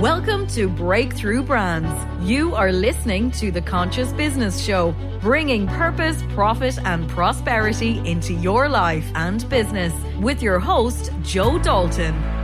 [0.00, 2.26] Welcome to Breakthrough Brands.
[2.26, 8.66] You are listening to the Conscious Business Show, bringing purpose, profit, and prosperity into your
[8.70, 12.39] life and business with your host, Joe Dalton.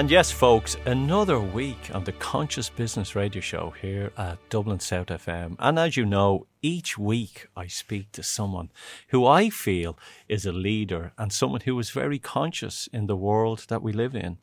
[0.00, 5.08] And yes, folks, another week on the Conscious Business Radio Show here at Dublin South
[5.08, 5.56] FM.
[5.58, 8.70] And as you know, each week I speak to someone
[9.08, 13.66] who I feel is a leader and someone who is very conscious in the world
[13.68, 14.38] that we live in.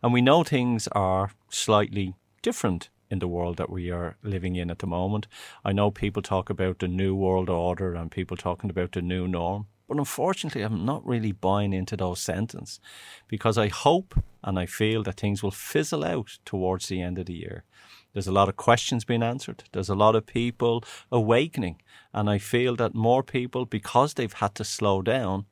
[0.00, 4.70] And we know things are slightly different in the world that we are living in
[4.70, 5.26] at the moment.
[5.64, 9.26] I know people talk about the new world order and people talking about the new
[9.26, 9.66] norm.
[9.90, 12.78] But unfortunately, I'm not really buying into those sentences
[13.26, 17.26] because I hope and I feel that things will fizzle out towards the end of
[17.26, 17.64] the year.
[18.12, 19.64] There's a lot of questions being answered.
[19.72, 21.82] There's a lot of people awakening.
[22.14, 25.46] And I feel that more people, because they've had to slow down,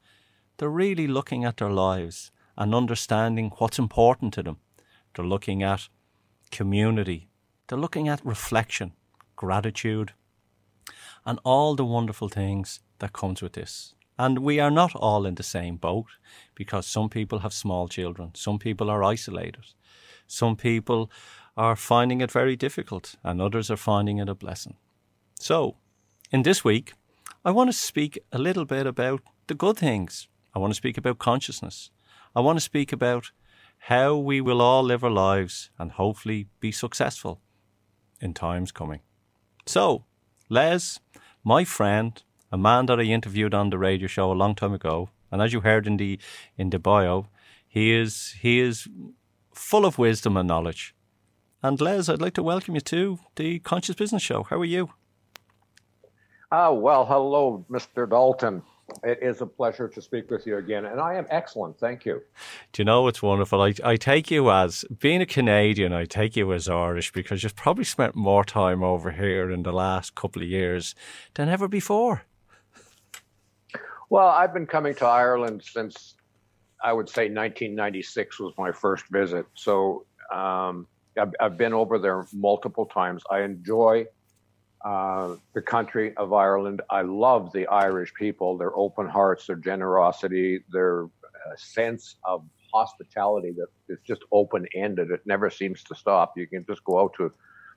[0.59, 4.59] they're really looking at their lives and understanding what's important to them.
[5.17, 5.89] They're looking at
[6.53, 7.29] community.
[7.67, 8.93] They're looking at reflection,
[9.35, 10.13] gratitude,
[11.27, 13.97] and all the wonderful things that comes with this.
[14.19, 16.07] And we are not all in the same boat
[16.55, 19.67] because some people have small children, some people are isolated,
[20.27, 21.11] some people
[21.57, 24.77] are finding it very difficult, and others are finding it a blessing.
[25.39, 25.77] So,
[26.31, 26.95] in this week,
[27.45, 30.29] I want to speak a little bit about the good things.
[30.55, 31.91] I want to speak about consciousness.
[32.35, 33.31] I want to speak about
[33.83, 37.41] how we will all live our lives and hopefully be successful
[38.21, 39.01] in times coming.
[39.67, 40.05] So,
[40.49, 40.99] Les,
[41.45, 45.11] my friend, a man that I interviewed on the radio show a long time ago,
[45.31, 46.19] and as you heard in the
[46.57, 47.29] in the bio,
[47.67, 48.89] he is he is
[49.53, 50.95] full of wisdom and knowledge.
[51.63, 54.45] And Les, I'd like to welcome you to the Conscious Business Show.
[54.45, 54.91] How are you?
[56.51, 58.09] Ah, well, hello, Mr.
[58.09, 58.63] Dalton.
[59.03, 61.79] It is a pleasure to speak with you again, and I am excellent.
[61.79, 62.23] Thank you.
[62.73, 63.61] Do you know it's wonderful?
[63.61, 67.57] I, I take you as being a Canadian, I take you as Irish because you've
[67.57, 70.95] probably spent more time over here in the last couple of years
[71.35, 72.23] than ever before.
[74.11, 76.15] Well, I've been coming to Ireland since
[76.83, 79.47] I would say 1996 was my first visit.
[79.55, 80.87] So um,
[81.19, 83.23] I've, I've, been over there multiple times.
[83.31, 84.07] I enjoy
[84.85, 86.81] uh, the country of Ireland.
[86.89, 93.53] I love the Irish people, their open hearts, their generosity, their uh, sense of hospitality
[93.53, 95.11] that is just open ended.
[95.11, 96.35] It never seems to stop.
[96.37, 97.33] You can just go out to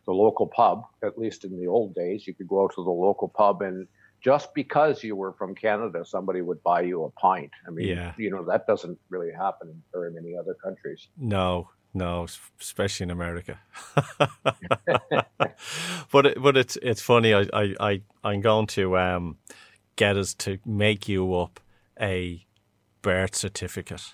[0.05, 2.89] the local pub, at least in the old days, you could go out to the
[2.89, 3.87] local pub and
[4.21, 7.51] just because you were from Canada, somebody would buy you a pint.
[7.67, 8.13] I mean, yeah.
[8.17, 11.07] you know, that doesn't really happen in very many other countries.
[11.17, 12.27] No, no,
[12.59, 13.59] especially in America.
[16.11, 17.33] but it, but it's it's funny.
[17.33, 19.37] I I, I I'm going to um,
[19.95, 21.59] get us to make you up
[21.99, 22.45] a
[23.01, 24.13] birth certificate,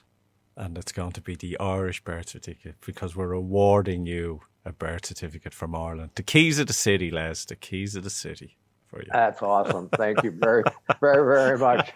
[0.56, 5.06] and it's going to be the Irish birth certificate because we're awarding you a birth
[5.06, 6.12] certificate from Ireland.
[6.16, 7.44] The keys of the city, Les.
[7.46, 8.58] The keys of the city
[8.88, 9.08] for you.
[9.12, 9.90] That's awesome.
[9.90, 10.64] Thank you very,
[11.00, 11.92] very, very much.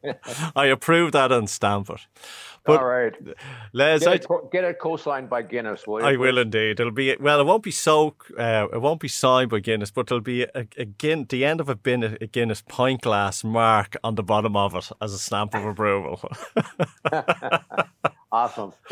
[0.56, 2.06] I approve that and stamp it.
[2.64, 3.14] But All right,
[3.72, 6.06] Les, get, it, get it co-signed by Guinness, will you?
[6.06, 6.78] I will indeed.
[6.78, 7.40] It'll be well.
[7.40, 8.16] It won't be so.
[8.36, 10.84] Uh, it won't be signed by Guinness, but it'll be a, a,
[11.24, 14.90] the end of a, bin, a Guinness pint glass mark on the bottom of it
[15.00, 16.20] as a stamp of approval.
[18.32, 18.72] Awesome.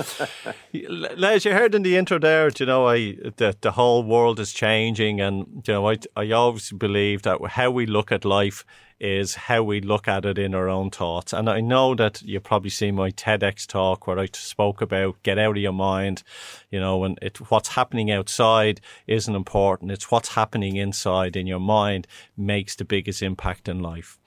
[1.22, 4.52] As you heard in the intro there, you know, I that the whole world is
[4.52, 8.64] changing, and you know, I I always believe that how we look at life
[9.00, 11.32] is how we look at it in our own thoughts.
[11.32, 15.38] And I know that you probably see my TEDx talk where I spoke about get
[15.38, 16.24] out of your mind,
[16.70, 19.92] you know, and it what's happening outside isn't important.
[19.92, 24.18] It's what's happening inside in your mind makes the biggest impact in life.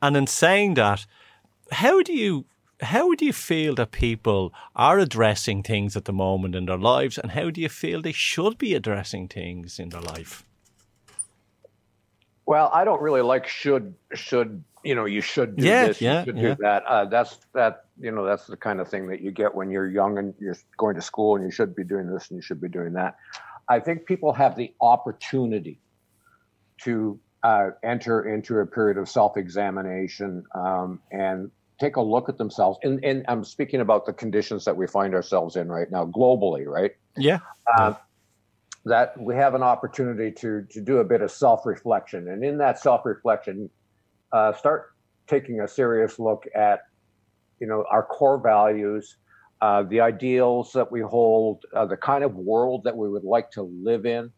[0.00, 1.04] And in saying that,
[1.70, 2.46] how do you
[2.82, 7.18] how do you feel that people are addressing things at the moment in their lives,
[7.18, 10.44] and how do you feel they should be addressing things in their life?
[12.46, 16.20] Well, I don't really like should should you know you should do yeah, this, yeah,
[16.20, 16.54] you should yeah.
[16.54, 16.82] do that.
[16.84, 19.88] Uh, that's that you know that's the kind of thing that you get when you're
[19.88, 22.60] young and you're going to school and you should be doing this and you should
[22.60, 23.16] be doing that.
[23.68, 25.80] I think people have the opportunity
[26.82, 31.50] to uh, enter into a period of self-examination um, and
[31.82, 32.78] take a look at themselves.
[32.82, 36.64] And, and, I'm speaking about the conditions that we find ourselves in right now, globally,
[36.64, 36.92] right?
[37.16, 37.40] Yeah.
[37.76, 37.94] Uh,
[38.84, 42.80] that we have an opportunity to to do a bit of self-reflection, and in that
[42.80, 43.70] self-reflection,
[44.32, 44.94] uh, start
[45.28, 46.80] taking a serious look at,
[47.60, 49.18] you know, our core values,
[49.60, 53.52] uh, the ideals that we hold, uh, the kind of world that we would like
[53.52, 54.32] to live in,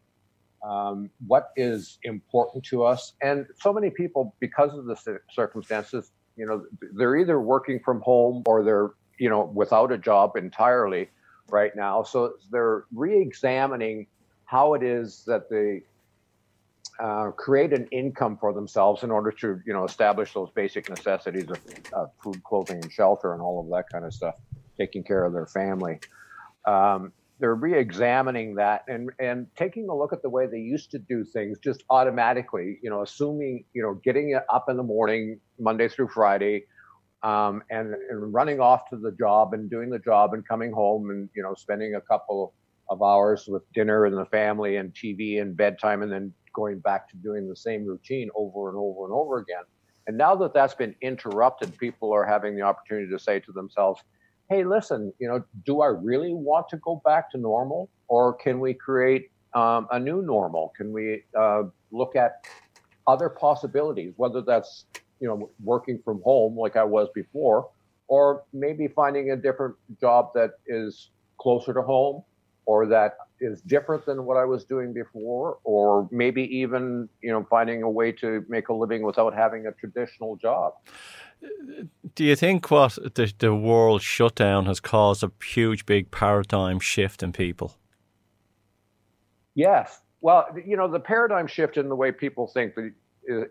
[0.63, 3.15] um, what is important to us.
[3.23, 4.97] And so many people, because of the
[5.31, 6.65] circumstances, you know,
[6.97, 11.09] they're either working from home or they're, you know, without a job entirely
[11.49, 12.03] right now.
[12.03, 14.07] So they're re examining
[14.45, 15.83] how it is that they
[17.03, 21.49] uh, create an income for themselves in order to, you know, establish those basic necessities
[21.93, 24.35] of food, clothing, and shelter, and all of that kind of stuff
[24.79, 25.99] taking care of their family.
[26.67, 30.99] Um, they're re-examining that and and taking a look at the way they used to
[30.99, 35.89] do things just automatically you know assuming you know getting up in the morning monday
[35.89, 36.65] through friday
[37.23, 41.11] um, and, and running off to the job and doing the job and coming home
[41.11, 42.53] and you know spending a couple
[42.91, 47.09] of hours with dinner and the family and tv and bedtime and then going back
[47.09, 49.65] to doing the same routine over and over and over again
[50.07, 54.03] and now that that's been interrupted people are having the opportunity to say to themselves
[54.51, 58.61] hey, listen, you know, do I really want to go back to normal, or can
[58.61, 60.73] we create um, a new normal?
[60.77, 62.45] Can we uh, look at
[63.07, 64.87] other possibilities, whether that's
[65.21, 67.69] you know working from home like I was before,
[68.09, 72.23] or maybe finding a different job that is closer to home,
[72.67, 77.47] or that is different than what I was doing before, or maybe even you know
[77.49, 80.75] finding a way to make a living without having a traditional job.
[82.15, 87.23] Do you think what the, the world shutdown has caused a huge, big paradigm shift
[87.23, 87.75] in people?
[89.55, 90.01] Yes.
[90.21, 92.75] Well, you know, the paradigm shift in the way people think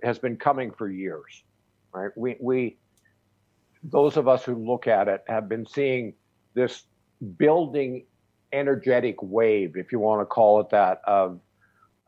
[0.02, 1.44] has been coming for years,
[1.94, 2.12] right?
[2.16, 2.78] We, we,
[3.84, 6.14] those of us who look at it have been seeing
[6.54, 6.84] this
[7.38, 8.06] building
[8.52, 11.40] energetic wave, if you want to call it that, of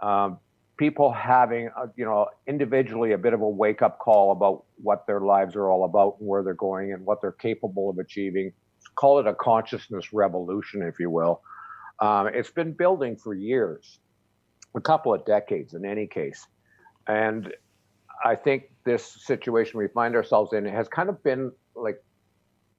[0.01, 0.39] um,
[0.77, 5.07] people having, a, you know, individually a bit of a wake up call about what
[5.07, 8.51] their lives are all about and where they're going and what they're capable of achieving.
[8.95, 11.41] Call it a consciousness revolution, if you will.
[11.99, 13.99] Um, it's been building for years,
[14.75, 16.45] a couple of decades in any case.
[17.07, 17.53] And
[18.23, 22.01] I think this situation we find ourselves in has kind of been like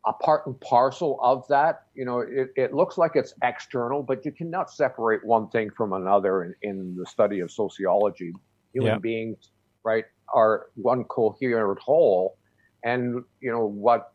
[0.06, 1.82] a part and parcel of that.
[1.94, 5.93] You know, it, it looks like it's external, but you cannot separate one thing from
[5.93, 8.32] another in, in the study of sociology.
[8.73, 8.99] Human yeah.
[8.99, 9.50] beings,
[9.85, 12.38] right, are one coherent whole.
[12.85, 14.12] And, you know, what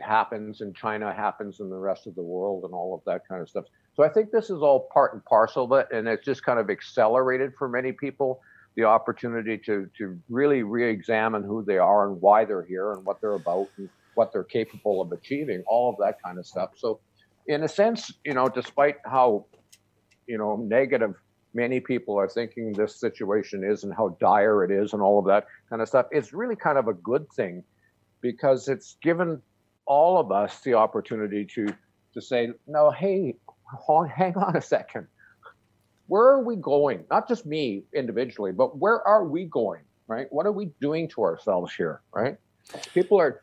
[0.00, 3.42] happens in China happens in the rest of the world and all of that kind
[3.42, 3.64] of stuff.
[3.94, 5.88] So I think this is all part and parcel of it.
[5.92, 8.40] And it's just kind of accelerated for many people
[8.76, 13.04] the opportunity to, to really re examine who they are and why they're here and
[13.04, 13.68] what they're about.
[13.76, 16.70] And, what they're capable of achieving, all of that kind of stuff.
[16.76, 17.00] So,
[17.46, 19.46] in a sense, you know, despite how,
[20.26, 21.14] you know, negative
[21.54, 25.26] many people are thinking this situation is and how dire it is and all of
[25.26, 27.62] that kind of stuff, it's really kind of a good thing
[28.20, 29.42] because it's given
[29.86, 31.66] all of us the opportunity to
[32.14, 33.34] to say, no, hey,
[34.14, 35.06] hang on a second.
[36.12, 37.04] Where are we going?
[37.10, 39.80] Not just me individually, but where are we going?
[40.08, 40.26] Right?
[40.28, 42.02] What are we doing to ourselves here?
[42.14, 42.36] Right?
[42.92, 43.40] People are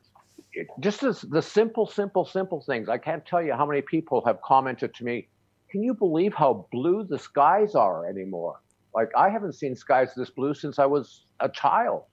[0.80, 2.88] just as the simple, simple, simple things.
[2.88, 5.28] I can't tell you how many people have commented to me,
[5.72, 8.62] can you believe how blue the skies are anymore?
[8.94, 12.04] Like I haven't seen skies this blue since I was a child.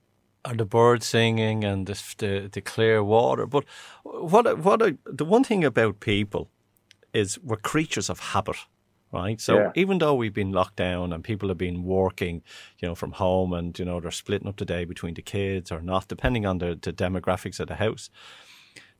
[0.42, 3.44] And the birds singing and the, the, the clear water.
[3.44, 3.66] But
[4.04, 6.48] what what the one thing about people
[7.12, 8.56] is we're creatures of habit
[9.12, 9.40] right?
[9.40, 9.72] So yeah.
[9.74, 12.42] even though we've been locked down and people have been working,
[12.78, 15.70] you know, from home and, you know, they're splitting up the day between the kids
[15.72, 18.10] or not, depending on the, the demographics of the house,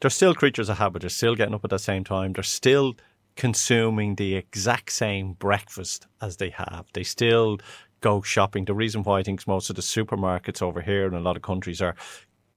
[0.00, 1.00] they're still creatures of habit.
[1.00, 2.32] They're still getting up at the same time.
[2.32, 2.96] They're still
[3.36, 6.86] consuming the exact same breakfast as they have.
[6.92, 7.58] They still
[8.00, 8.64] go shopping.
[8.64, 11.42] The reason why I think most of the supermarkets over here in a lot of
[11.42, 11.94] countries are,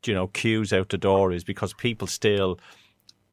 [0.06, 2.60] you know, queues out the door is because people still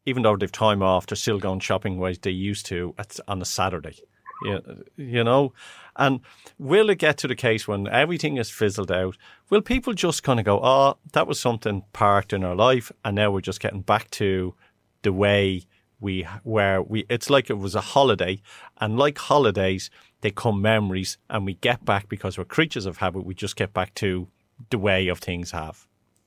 [0.06, 2.94] even though they've time off, they're still going shopping ways they used to
[3.28, 3.98] on a Saturday.
[4.42, 5.52] You, you know,
[5.96, 6.20] and
[6.58, 9.16] will it get to the case when everything is fizzled out?
[9.48, 13.16] Will people just kind of go, "Oh, that was something parked in our life, and
[13.16, 14.54] now we're just getting back to
[15.02, 15.62] the way
[16.00, 18.42] we where we?" It's like it was a holiday,
[18.78, 23.24] and like holidays, they come memories, and we get back because we're creatures of habit.
[23.24, 24.28] We just get back to
[24.68, 25.85] the way of things have.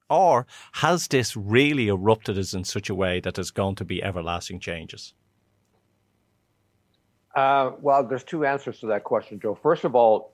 [0.09, 4.03] Or has this really erupted us in such a way that there's going to be
[4.03, 5.13] everlasting changes?
[7.35, 9.57] Uh, well, there's two answers to that question, Joe.
[9.61, 10.33] First of all,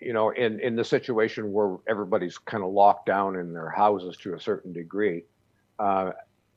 [0.00, 4.16] you know, in in the situation where everybody's kind of locked down in their houses
[4.18, 5.24] to a certain degree,
[5.78, 6.12] uh,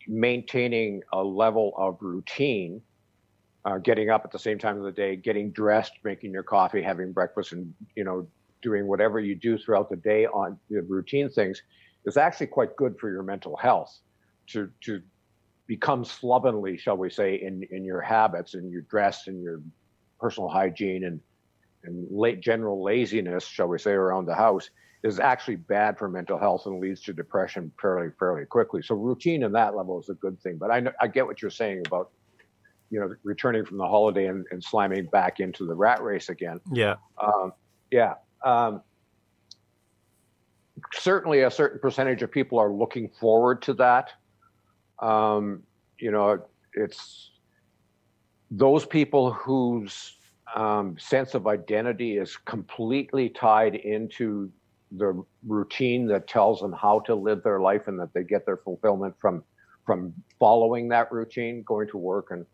[0.08, 2.82] maintaining a level of routine,
[3.66, 6.82] uh, getting up at the same time of the day, getting dressed, making your coffee,
[6.82, 8.28] having breakfast, and you know,
[8.62, 11.64] doing whatever you do throughout the day on the routine things
[12.06, 14.00] is actually quite good for your mental health.
[14.48, 15.02] To to
[15.68, 19.62] become slovenly, shall we say, in in your habits and your dress and your
[20.20, 21.20] personal hygiene and
[21.84, 24.70] and late general laziness, shall we say, around the house
[25.04, 28.82] is actually bad for mental health and leads to depression fairly fairly quickly.
[28.82, 30.58] So routine in that level is a good thing.
[30.58, 32.12] But I know, I get what you're saying about
[32.90, 36.60] you know returning from the holiday and, and slamming back into the rat race again.
[36.72, 36.96] Yeah.
[37.22, 37.54] Um,
[37.92, 38.16] yeah.
[38.44, 38.82] Um,
[40.94, 44.12] certainly, a certain percentage of people are looking forward to that.
[45.00, 45.64] Um,
[46.00, 46.42] you know,
[46.74, 47.32] it's
[48.52, 50.18] those people whose
[50.56, 54.52] um, sense of identity is completely tied into
[54.94, 58.58] the routine that tells them how to live their life and that they get their
[58.58, 59.44] fulfillment from
[59.86, 62.46] from following that routine, going to work and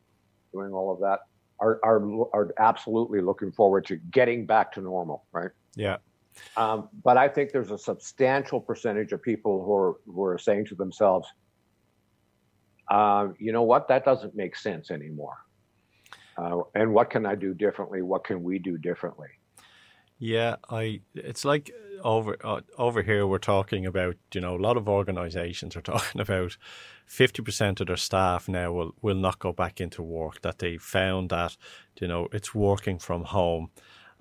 [0.54, 1.20] doing all of that,
[1.60, 2.02] are are
[2.34, 5.52] are absolutely looking forward to getting back to normal, right?
[5.76, 5.98] Yeah.
[6.58, 10.66] Um, but I think there's a substantial percentage of people who are who are saying
[10.68, 11.28] to themselves,
[12.90, 15.38] uh, you know what, that doesn't make sense anymore.
[16.38, 18.02] Uh, and what can I do differently?
[18.02, 19.30] What can we do differently?
[20.18, 21.02] Yeah, I.
[21.14, 21.72] It's like
[22.04, 24.16] over uh, over here we're talking about.
[24.34, 26.58] You know, a lot of organisations are talking about
[27.06, 30.42] fifty percent of their staff now will will not go back into work.
[30.42, 31.58] That they found that
[32.00, 33.72] you know it's working from home,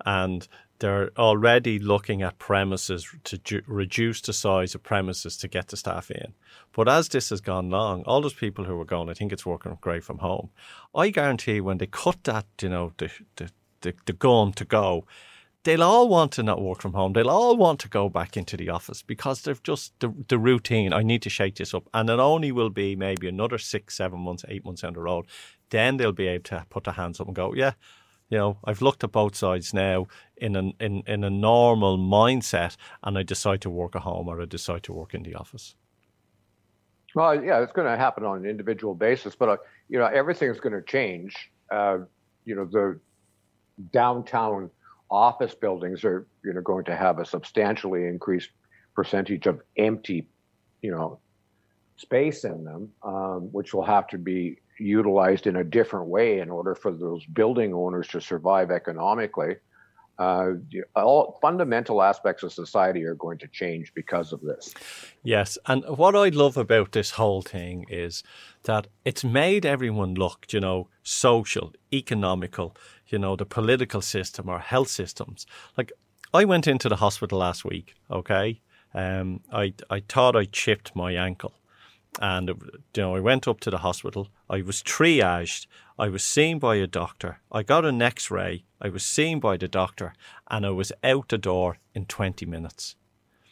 [0.05, 0.47] and
[0.79, 5.77] they're already looking at premises to ju- reduce the size of premises to get the
[5.77, 6.33] staff in.
[6.73, 9.45] But as this has gone long, all those people who were going, I think it's
[9.45, 10.49] working great from home.
[10.93, 13.51] I guarantee when they cut that, you know, the the
[13.81, 15.05] the, the gun to go,
[15.63, 17.13] they'll all want to not work from home.
[17.13, 20.91] They'll all want to go back into the office because they've just the, the routine.
[20.91, 21.87] I need to shake this up.
[21.93, 25.25] And it only will be maybe another six, seven months, eight months down the road.
[25.69, 27.73] Then they'll be able to put their hands up and go, yeah,
[28.29, 32.75] you know, I've looked at both sides now in an in, in a normal mindset
[33.03, 35.75] and I decide to work at home or I decide to work in the office.
[37.13, 40.59] Well, yeah, it's going to happen on an individual basis, but uh, you know, everything's
[40.59, 41.51] going to change.
[41.71, 41.99] Uh,
[42.43, 42.99] you know, the
[43.93, 44.69] downtown
[45.09, 48.49] office buildings are you know going to have a substantially increased
[48.95, 50.27] percentage of empty,
[50.81, 51.19] you know,
[51.97, 56.49] space in them, um, which will have to be utilized in a different way in
[56.49, 59.55] order for those building owners to survive economically.
[60.17, 60.51] Uh,
[60.95, 64.73] all fundamental aspects of society are going to change because of this.
[65.23, 68.23] Yes, and what I love about this whole thing is
[68.63, 72.77] that it's made everyone look, you know, social, economical,
[73.07, 75.45] you know, the political system or health systems.
[75.77, 75.91] Like
[76.33, 77.93] I went into the hospital last week.
[78.09, 78.61] Okay,
[78.93, 81.55] um, I I thought I chipped my ankle
[82.19, 84.29] and you know I went up to the hospital.
[84.49, 85.67] I was triaged.
[85.97, 87.39] I was seen by a doctor.
[87.51, 88.65] I got an X-ray.
[88.81, 90.13] I was seen by the doctor,
[90.49, 92.95] and I was out the door in twenty minutes.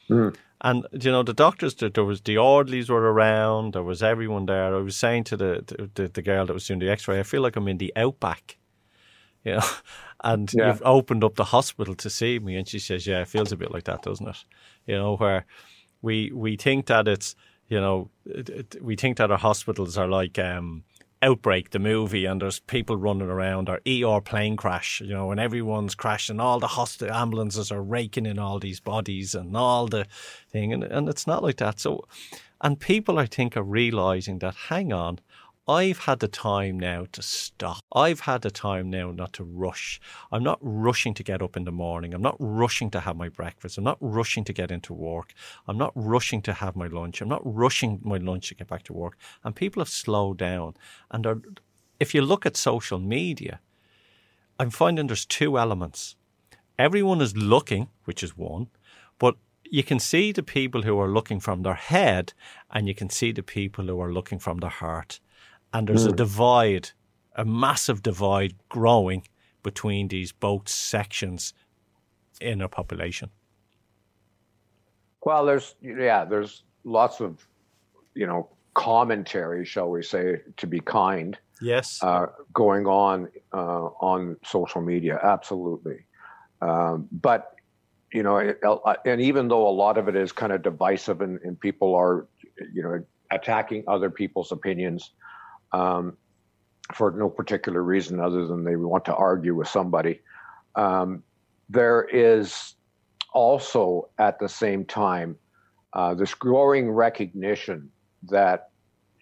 [0.10, 0.36] Mm.
[0.62, 3.74] And you know the doctors, there was the orderlies were around.
[3.74, 4.76] There was everyone there.
[4.76, 7.42] I was saying to the the, the girl that was doing the X-ray, I feel
[7.42, 8.58] like I'm in the outback.
[9.46, 9.70] You know,
[10.24, 10.68] and yeah.
[10.68, 13.58] you've opened up the hospital to see me, and she says, "Yeah, it feels a
[13.58, 14.46] bit like that, doesn't it?"
[14.86, 15.46] You know, where
[16.02, 17.36] we we think that it's
[17.68, 20.84] you know, it, it, we think that our hospitals are like um,
[21.24, 25.40] Outbreak, the movie, and there's people running around, or ER plane crash, you know, and
[25.40, 30.06] everyone's crashing, all the hospital ambulances are raking in all these bodies and all the
[30.52, 31.80] thing, and, and it's not like that.
[31.80, 32.06] So,
[32.60, 35.20] and people, I think, are realizing that, hang on,
[35.68, 37.80] I've had the time now to stop.
[37.94, 40.02] I've had the time now not to rush.
[40.30, 42.14] I'm not rushing to get up in the morning.
[42.14, 43.78] I'm not rushing to have my breakfast.
[43.78, 45.34] I'm not rushing to get into work.
[45.66, 47.22] I'm not rushing to have my lunch.
[47.22, 49.18] I'm not rushing my lunch to get back to work.
[49.46, 50.74] And people have slowed down.
[51.12, 51.42] And are,
[51.98, 53.62] if you look at social media,
[54.60, 56.18] I'm finding there's two elements.
[56.78, 58.68] Everyone is looking, which is one,
[59.18, 62.34] but you can see the people who are looking from their head
[62.70, 65.22] and you can see the people who are looking from their heart
[65.74, 66.08] and there's mm.
[66.08, 66.16] a hmm.
[66.18, 66.90] divide,
[67.36, 69.24] a massive divide growing
[69.64, 71.54] between these both sections
[72.40, 73.30] in our population.
[75.26, 77.46] Well, there's yeah, there's lots of
[78.14, 81.38] you know commentary, shall we say, to be kind.
[81.62, 86.06] Yes, uh, going on uh, on social media, absolutely.
[86.62, 87.56] Um, but
[88.12, 91.22] you know, it, uh, and even though a lot of it is kind of divisive,
[91.22, 92.28] and, and people are
[92.74, 95.12] you know attacking other people's opinions,
[95.74, 96.18] um,
[96.94, 100.22] for no particular reason other than they want to argue with somebody.
[100.76, 101.24] Um,
[101.70, 102.76] there is
[103.34, 105.36] also at the same time
[105.94, 107.90] uh, this growing recognition
[108.30, 108.70] that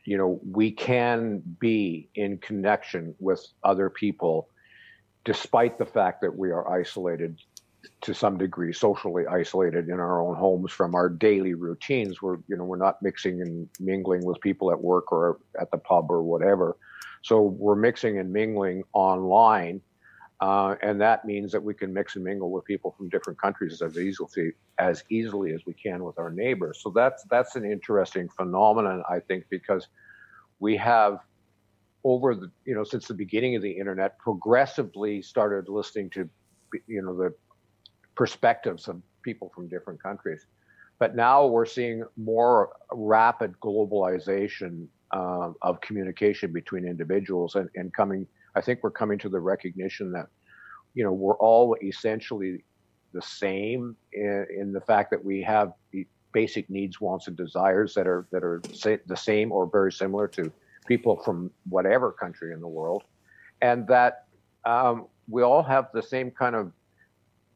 [0.05, 4.49] you know we can be in connection with other people
[5.23, 7.39] despite the fact that we are isolated
[8.01, 12.55] to some degree socially isolated in our own homes from our daily routines we're you
[12.55, 16.21] know we're not mixing and mingling with people at work or at the pub or
[16.21, 16.77] whatever
[17.21, 19.81] so we're mixing and mingling online
[20.41, 23.79] uh, and that means that we can mix and mingle with people from different countries
[23.81, 26.79] as easily as easily as we can with our neighbors.
[26.81, 29.87] So that's that's an interesting phenomenon, I think, because
[30.59, 31.19] we have
[32.03, 36.27] over the you know since the beginning of the internet progressively started listening to
[36.87, 37.31] you know the
[38.15, 40.45] perspectives of people from different countries.
[40.99, 48.27] But now we're seeing more rapid globalization uh, of communication between individuals and, and coming
[48.55, 50.27] I think we're coming to the recognition that,
[50.93, 52.63] you know, we're all essentially
[53.13, 55.73] the same in, in the fact that we have
[56.33, 58.61] basic needs, wants, and desires that are that are
[59.05, 60.51] the same or very similar to
[60.87, 63.03] people from whatever country in the world,
[63.61, 64.25] and that
[64.65, 66.71] um, we all have the same kind of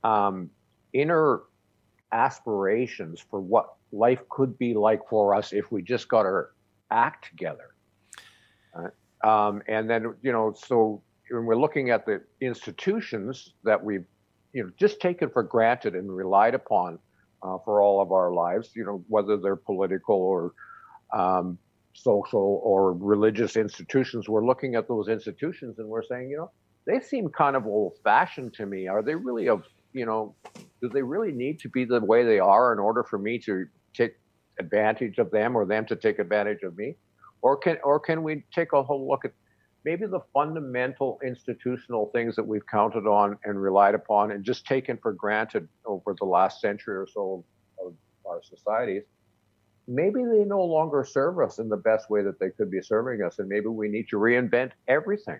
[0.05, 0.50] um,
[0.93, 1.41] inner
[2.12, 6.51] aspirations for what life could be like for us if we just got our
[6.91, 7.69] act together.
[9.24, 14.05] Um, and then, you know, so when we're looking at the institutions that we've,
[14.53, 17.00] you know, just taken for granted and relied upon
[17.41, 20.53] uh, for all of our lives, you know, whether they're political or
[21.12, 21.57] um,
[21.93, 26.51] social or religious institutions, we're looking at those institutions and we're saying, you know,
[26.85, 28.88] they seem kind of old fashioned to me.
[28.88, 29.63] Are they really of,
[29.95, 30.35] you know,
[30.81, 33.65] do they really need to be the way they are in order for me to
[33.93, 34.15] take
[34.59, 36.95] advantage of them or them to take advantage of me?
[37.41, 39.31] Or can or can we take a whole look at
[39.85, 44.97] maybe the fundamental institutional things that we've counted on and relied upon and just taken
[45.01, 47.45] for granted over the last century or so
[47.83, 47.93] of
[48.25, 49.03] our societies?
[49.87, 53.22] Maybe they no longer serve us in the best way that they could be serving
[53.22, 55.39] us, and maybe we need to reinvent everything.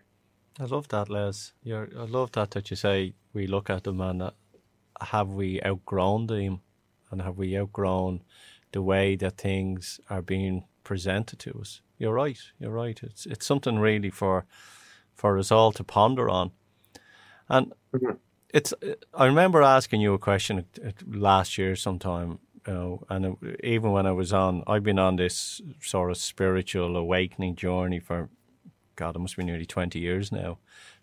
[0.60, 1.51] I love that, Les.
[1.63, 4.32] You're, I love that that you say we look at them and uh,
[5.01, 6.62] have we outgrown them,
[7.12, 8.21] and have we outgrown
[8.71, 11.81] the way that things are being presented to us.
[11.97, 12.39] You're right.
[12.60, 12.99] You're right.
[13.03, 14.45] It's it's something really for
[15.13, 16.51] for us all to ponder on.
[17.47, 18.17] And mm-hmm.
[18.49, 18.73] it's.
[19.13, 20.65] I remember asking you a question
[21.08, 25.15] last year sometime, you know, and it, even when I was on, I've been on
[25.15, 28.29] this sort of spiritual awakening journey for,
[28.95, 30.58] God, it must be nearly twenty years now,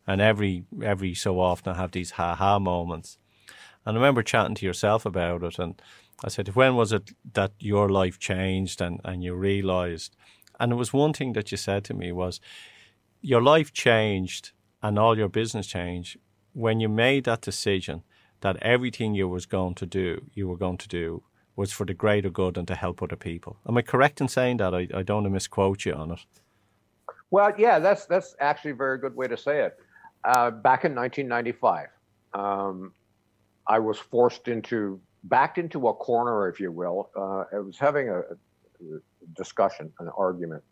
[0.06, 3.18] and every every so often I have these ha ha moments,
[3.84, 5.80] and I remember chatting to yourself about it, and
[6.24, 10.16] I said, when was it that your life changed and, and you realized?
[10.60, 12.40] And it was one thing that you said to me was
[13.20, 16.18] your life changed and all your business changed
[16.52, 18.02] when you made that decision
[18.40, 21.22] that everything you was going to do, you were going to do
[21.56, 23.56] was for the greater good and to help other people.
[23.68, 24.74] Am I correct in saying that?
[24.74, 26.20] I, I don't want to misquote you on it.
[27.30, 29.78] Well, yeah, that's that's actually a very good way to say it.
[30.24, 31.88] Uh, back in 1995,
[32.34, 32.92] um,
[33.66, 37.10] I was forced into backed into a corner, if you will.
[37.16, 38.98] Uh, I was having a, a,
[39.36, 40.62] discussion, an argument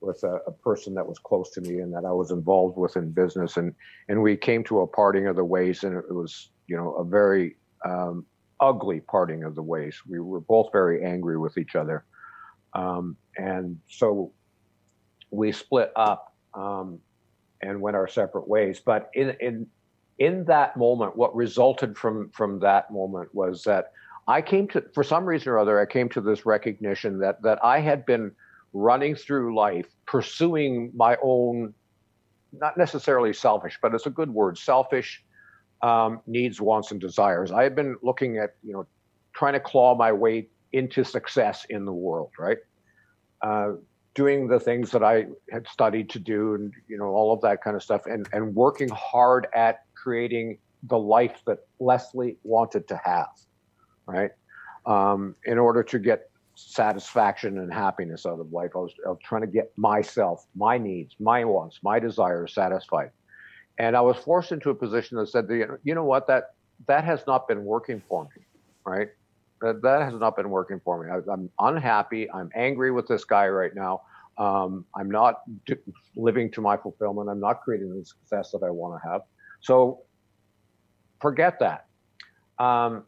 [0.00, 2.96] with a, a, person that was close to me and that I was involved with
[2.96, 3.74] in business, and
[4.08, 7.04] and we came to a parting of the ways, and it was you know a
[7.04, 8.24] very um,
[8.60, 10.00] ugly parting of the ways.
[10.06, 12.04] We were both very angry with each other,
[12.72, 14.32] um, and so
[15.30, 16.98] we split up um,
[17.60, 18.80] and went our separate ways.
[18.84, 19.66] But in in
[20.18, 23.92] in that moment, what resulted from from that moment was that
[24.26, 27.58] I came to, for some reason or other, I came to this recognition that that
[27.64, 28.32] I had been
[28.72, 31.74] running through life pursuing my own,
[32.52, 35.22] not necessarily selfish, but it's a good word, selfish
[35.82, 37.52] um, needs, wants, and desires.
[37.52, 38.86] I had been looking at, you know,
[39.34, 42.58] trying to claw my way into success in the world, right?
[43.42, 43.72] Uh,
[44.14, 47.62] doing the things that I had studied to do, and you know, all of that
[47.62, 53.00] kind of stuff, and and working hard at creating the life that Leslie wanted to
[53.02, 53.30] have,
[54.06, 54.30] right?
[54.84, 59.18] Um, in order to get satisfaction and happiness out of life, I was, I was
[59.24, 63.10] trying to get myself, my needs, my wants, my desires satisfied.
[63.78, 66.50] And I was forced into a position that said, you know what, that
[66.86, 68.44] that has not been working for me,
[68.84, 69.08] right?
[69.62, 71.10] That, that has not been working for me.
[71.10, 72.30] I, am unhappy.
[72.30, 74.02] I'm angry with this guy right now.
[74.36, 75.42] Um, I'm not
[76.14, 77.30] living to my fulfillment.
[77.30, 79.22] I'm not creating the success that I want to have.
[79.64, 80.00] So
[81.20, 81.86] forget that.
[82.58, 83.04] Um,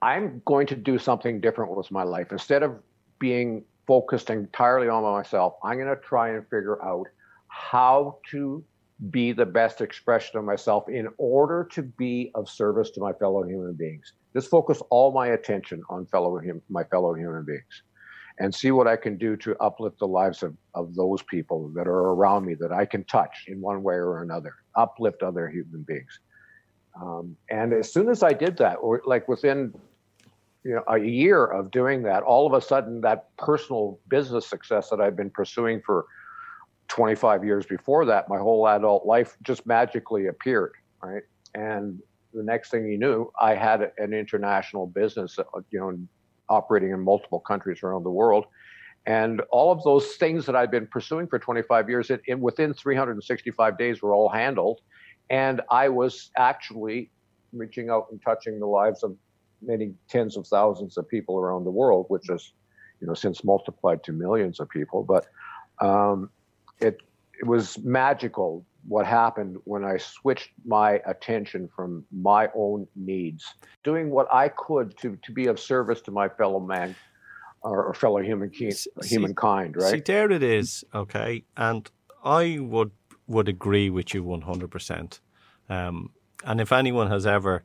[0.00, 2.30] I'm going to do something different with my life.
[2.30, 2.76] Instead of
[3.18, 7.06] being focused entirely on myself, I'm going to try and figure out
[7.48, 8.62] how to
[9.10, 13.42] be the best expression of myself in order to be of service to my fellow
[13.42, 14.12] human beings.
[14.34, 17.82] Just focus all my attention on fellow hum, my fellow human beings
[18.38, 21.86] and see what I can do to uplift the lives of, of those people that
[21.86, 25.82] are around me that I can touch in one way or another, uplift other human
[25.82, 26.18] beings.
[27.00, 29.72] Um, and as soon as I did that, or like within
[30.64, 34.90] you know a year of doing that, all of a sudden that personal business success
[34.90, 36.06] that I've been pursuing for
[36.88, 41.22] 25 years before that, my whole adult life just magically appeared, right?
[41.54, 42.00] And
[42.32, 45.98] the next thing you knew, I had an international business, uh, you know,
[46.48, 48.46] operating in multiple countries around the world.
[49.06, 52.72] And all of those things that I've been pursuing for 25 years, in, in within
[52.72, 54.80] 365 days, were all handled.
[55.30, 57.10] And I was actually
[57.52, 59.16] reaching out and touching the lives of
[59.62, 62.52] many tens of thousands of people around the world, which has,
[63.00, 65.02] you know, since multiplied to millions of people.
[65.02, 65.26] But
[65.84, 66.30] um,
[66.80, 67.00] it
[67.40, 74.10] it was magical what happened when I switched my attention from my own needs, doing
[74.10, 76.94] what I could to to be of service to my fellow man
[77.62, 79.76] or, or fellow human see, humankind.
[79.76, 79.90] Right.
[79.90, 80.84] See, there it is.
[80.94, 81.90] Okay, and
[82.22, 82.90] I would
[83.26, 85.20] would agree with you one hundred percent.
[85.68, 86.10] Um,
[86.44, 87.64] and if anyone has ever,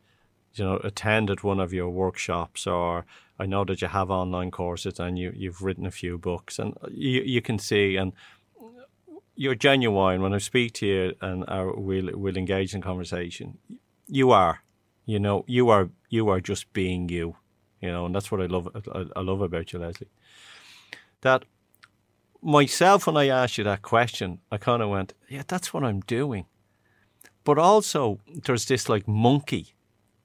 [0.53, 3.05] you know, attended one of your workshops, or
[3.37, 6.77] I know that you have online courses and you you've written a few books, and
[6.89, 8.13] you you can see and
[9.39, 13.57] you're genuine when I speak to you and we'll we'll engage in conversation.
[14.05, 14.63] You are,
[15.05, 17.37] you know, you are you are just being you,
[17.81, 18.67] you know, and that's what I love.
[18.93, 20.09] I, I love about you, Leslie.
[21.21, 21.45] That
[22.41, 26.01] myself, when I asked you that question, I kind of went, yeah, that's what I'm
[26.01, 26.45] doing.
[27.45, 29.73] But also, there's this like monkey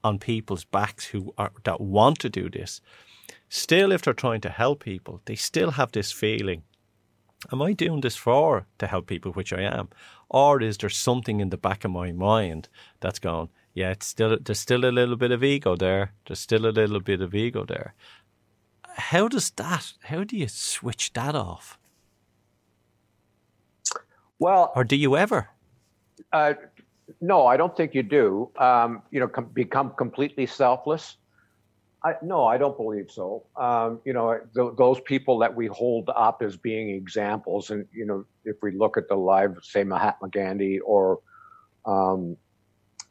[0.03, 2.81] on people's backs who are that want to do this.
[3.47, 6.63] Still, if they're trying to help people, they still have this feeling
[7.51, 9.89] am I doing this for to help people, which I am,
[10.29, 14.37] or is there something in the back of my mind that's going, yeah, it's still
[14.39, 16.13] there's still a little bit of ego there.
[16.25, 17.93] There's still a little bit of ego there.
[18.95, 19.93] How does that?
[20.03, 21.77] How do you switch that off?
[24.39, 25.49] Well, or do you ever?
[26.31, 26.53] Uh,
[27.21, 28.49] no, I don't think you do.
[28.57, 31.17] Um, you know, com- become completely selfless.
[32.05, 33.47] I, no, I don't believe so.
[33.57, 38.05] Um, you know, th- those people that we hold up as being examples, and you
[38.05, 41.19] know, if we look at the live, say Mahatma Gandhi or
[41.87, 42.37] um,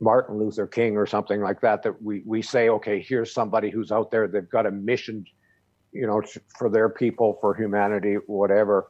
[0.00, 3.90] Martin Luther King or something like that, that we we say, okay, here's somebody who's
[3.90, 4.28] out there.
[4.28, 5.24] They've got a mission,
[5.90, 6.22] you know,
[6.56, 8.86] for their people, for humanity, whatever.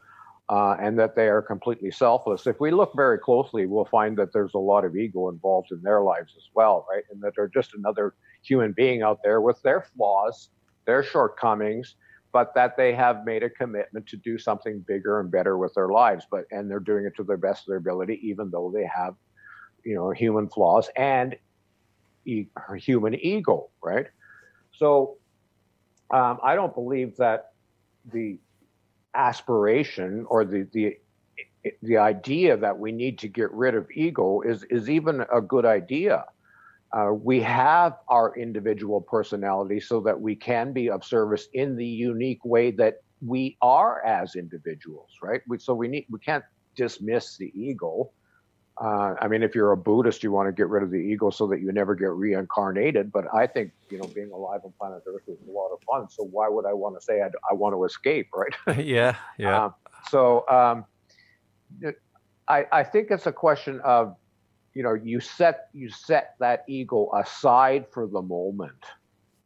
[0.51, 2.47] Uh, and that they are completely selfless.
[2.47, 5.81] If we look very closely, we'll find that there's a lot of ego involved in
[5.81, 7.03] their lives as well, right?
[7.11, 8.15] And that they're just another
[8.45, 10.51] human being out there with their flaws,
[10.87, 11.97] their shortcomings,
[12.33, 15.89] but that they have made a commitment to do something bigger and better with their
[15.89, 16.27] lives.
[16.31, 19.15] But and they're doing it to the best of their ability, even though they have,
[19.85, 21.37] you know, human flaws and
[22.27, 24.07] e- human ego, right?
[24.73, 25.17] So
[26.11, 27.53] um, I don't believe that
[28.13, 28.39] the
[29.15, 30.97] aspiration or the the
[31.83, 35.65] the idea that we need to get rid of ego is is even a good
[35.65, 36.25] idea.
[36.95, 41.85] Uh, we have our individual personality so that we can be of service in the
[41.85, 45.41] unique way that we are as individuals, right?
[45.49, 46.45] We, so we need we can't
[46.77, 48.11] dismiss the ego.
[48.81, 51.31] Uh, I mean, if you're a Buddhist, you want to get rid of the ego
[51.31, 53.11] so that you never get reincarnated.
[53.11, 56.09] But I think you know being alive on planet Earth is a lot of fun.
[56.09, 58.79] So why would I want to say I, I want to escape, right?
[58.85, 59.65] yeah, yeah.
[59.65, 59.75] Um,
[60.11, 60.85] so um,
[62.47, 64.15] I I think it's a question of
[64.75, 68.85] you know you set you set that ego aside for the moment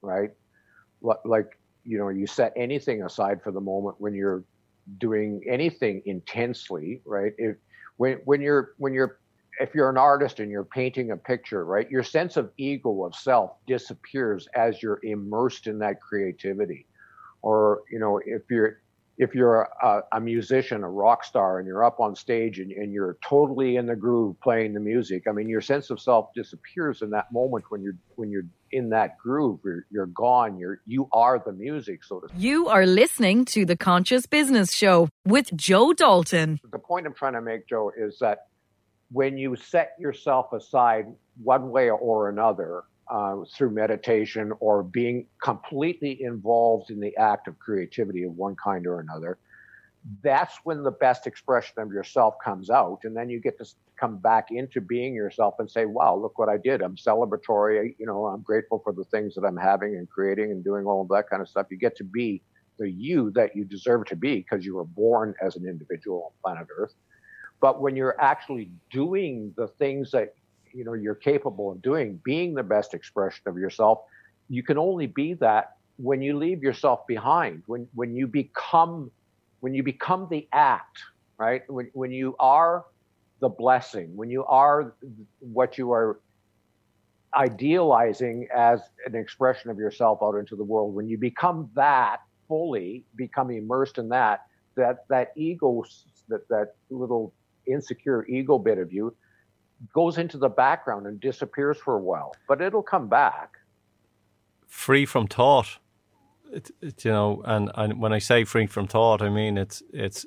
[0.03, 0.31] right?
[1.25, 4.45] Like you know you set anything aside for the moment when you're
[4.99, 7.33] doing anything intensely right?
[7.39, 7.57] If
[7.97, 9.19] when when you're when you're
[9.61, 13.15] if you're an artist and you're painting a picture right your sense of ego of
[13.15, 16.87] self disappears as you're immersed in that creativity.
[17.43, 18.81] Or you know if you're
[19.19, 22.93] if you're a, a, musician, a rock star, and you're up on stage and, and,
[22.93, 27.03] you're totally in the groove playing the music, I mean, your sense of self disappears
[27.03, 29.59] in that moment when you're when you're in that groove.
[29.65, 30.57] You're, you're gone.
[30.57, 32.41] You're you are the music, so to speak.
[32.41, 36.61] You are listening to the Conscious Business Show with Joe Dalton.
[36.71, 38.47] The point I'm trying to make, Joe, is that
[39.11, 41.07] when you set yourself aside
[41.43, 47.59] one way or another, uh, through meditation or being completely involved in the act of
[47.59, 49.39] creativity of one kind or another,
[50.23, 53.01] that's when the best expression of yourself comes out.
[53.05, 53.67] And then you get to
[54.01, 56.83] come back into being yourself and say, wow, look what I did.
[56.83, 57.95] I'm celebratory.
[57.99, 61.03] You know, I'm grateful for the things that I'm having and creating and doing all
[61.03, 61.69] of that kind of stuff.
[61.71, 62.43] You get to be
[62.79, 66.33] the you that you deserve to be because you were born as an individual on
[66.45, 66.95] planet Earth
[67.61, 70.35] But when you're actually doing the things that
[70.79, 73.99] you know you're capable of doing, being the best expression of yourself,
[74.49, 77.63] you can only be that when you leave yourself behind.
[77.67, 79.11] When when you become
[79.61, 80.99] when you become the act,
[81.37, 81.63] right?
[81.69, 82.85] When when you are
[83.41, 84.95] the blessing, when you are
[85.41, 86.21] what you are
[87.35, 93.05] idealizing as an expression of yourself out into the world, when you become that fully,
[93.17, 95.85] become immersed in that, that that ego,
[96.29, 97.35] that that little
[97.67, 99.15] insecure ego bit of you,
[99.93, 103.57] goes into the background and disappears for a while, but it'll come back.
[104.67, 105.79] Free from thought,
[106.53, 109.83] it, it, you know, and, and when I say free from thought, I mean it's
[109.93, 110.27] it's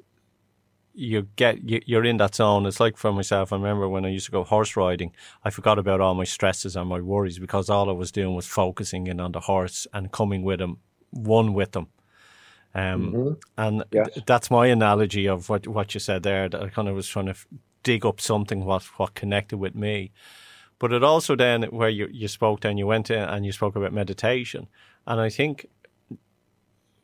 [0.94, 2.66] you get you, are in that zone.
[2.66, 3.54] It's like for myself.
[3.54, 6.76] I remember when I used to go horse riding, I forgot about all my stresses
[6.76, 10.12] and my worries because all I was doing was focusing in on the horse and
[10.12, 10.78] coming with him,
[11.12, 11.88] one with them.
[12.74, 13.34] Um, mm-hmm.
[13.58, 14.14] And yes.
[14.14, 16.50] th- that's my analogy of what what you said there.
[16.50, 17.36] That I kind of was trying to
[17.84, 20.12] dig up something what what connected with me.
[20.80, 23.76] But it also then where you you spoke then you went in and you spoke
[23.76, 24.68] about meditation,
[25.06, 25.68] and I think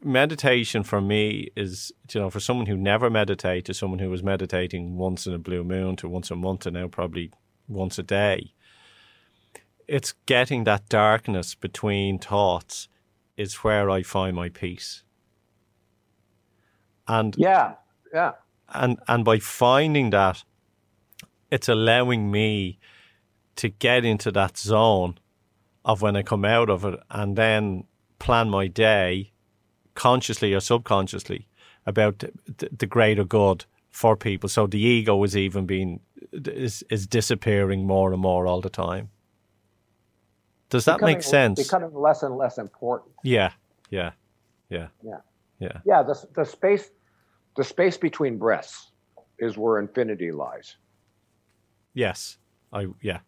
[0.04, 4.24] meditation for me is you know for someone who never meditate to someone who was
[4.24, 7.32] meditating once in a blue moon to once a month and now probably
[7.68, 8.54] once a day
[9.88, 12.88] it's getting that darkness between thoughts
[13.38, 15.04] is where i find my peace.
[17.08, 17.76] And yeah
[18.14, 18.34] yeah.
[18.74, 20.44] and and by finding that
[21.52, 22.80] it's allowing me
[23.56, 25.18] to get into that zone
[25.86, 27.84] of when i come out of it and then
[28.20, 29.32] plan my day
[29.96, 31.48] consciously or subconsciously
[31.86, 33.66] about the, the greater good
[33.98, 34.48] for people.
[34.48, 36.00] So the ego is even being
[36.32, 39.10] is is disappearing more and more all the time.
[40.70, 41.64] Does that becoming, make sense?
[41.64, 43.14] Becoming less and less important.
[43.24, 43.52] Yeah,
[43.90, 44.12] yeah,
[44.70, 45.22] yeah, yeah,
[45.60, 45.80] yeah.
[45.86, 46.04] Yeah.
[46.04, 46.92] The the space
[47.56, 48.92] the space between breaths
[49.40, 50.76] is where infinity lies.
[51.98, 52.38] Yes,
[52.72, 53.22] I yeah,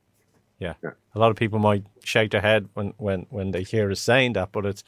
[0.60, 0.76] yeah.
[0.84, 0.92] yeah.
[1.16, 4.34] A lot of people might shake their head when, when, when they hear us saying
[4.34, 4.84] that, but it's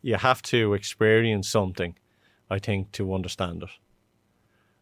[0.00, 1.94] you have to experience something,
[2.48, 3.68] I think, to understand it.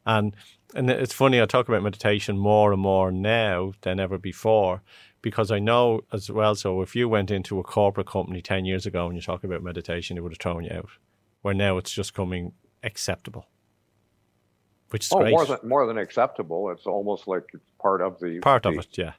[0.07, 0.37] And
[0.73, 4.83] and it's funny, I talk about meditation more and more now than ever before
[5.21, 6.55] because I know as well.
[6.55, 9.65] So if you went into a corporate company 10 years ago and you talk about
[9.65, 10.91] meditation, it would have thrown you out.
[11.43, 12.53] Where now it's just coming
[12.85, 13.47] acceptable,
[14.91, 15.33] which is oh, great.
[15.33, 16.71] More than, more than acceptable.
[16.71, 18.41] It's almost like it's part of the.
[18.41, 19.13] Part the, of it, yeah.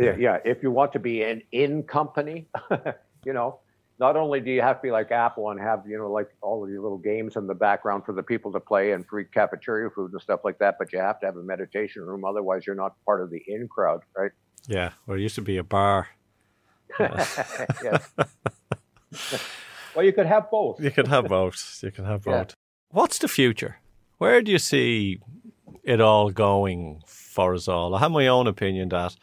[0.00, 0.38] Yeah, yeah.
[0.44, 2.48] If you want to be an in company,
[3.24, 3.60] you know,
[3.98, 6.64] not only do you have to be like Apple and have, you know, like all
[6.64, 9.90] of your little games in the background for the people to play and free cafeteria
[9.90, 12.24] food and stuff like that, but you have to have a meditation room.
[12.24, 14.32] Otherwise, you're not part of the in crowd, right?
[14.66, 14.90] Yeah.
[15.06, 16.08] Well, it used to be a bar.
[17.00, 18.10] yes.
[19.94, 20.80] well, you could have both.
[20.80, 21.80] You could have both.
[21.82, 22.48] You can have both.
[22.48, 22.54] Yeah.
[22.90, 23.78] What's the future?
[24.22, 25.18] Where do you see
[25.82, 27.92] it all going for us all?
[27.92, 29.16] I have my own opinion that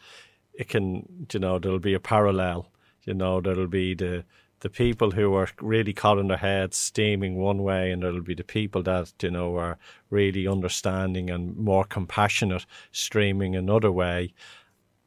[0.52, 2.70] it can, you know, there'll be a parallel.
[3.04, 4.24] You know, there'll be the
[4.60, 8.34] the people who are really caught in their heads, steaming one way, and there'll be
[8.34, 9.78] the people that you know are
[10.10, 14.34] really understanding and more compassionate, streaming another way,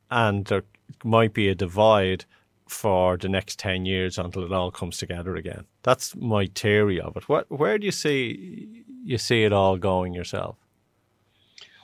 [0.10, 0.64] and there
[1.04, 2.26] might be a divide
[2.68, 5.66] for the next 10 years until it all comes together again.
[5.84, 7.30] That's my theory of it.
[7.30, 10.56] What, where do you see you see it all going yourself?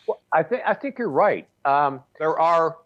[0.08, 1.48] Well, I think I think you're right.
[1.66, 2.78] Um, there are